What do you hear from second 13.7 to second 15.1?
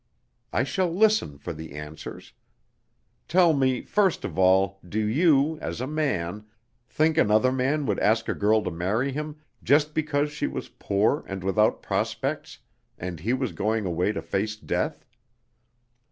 away to face death?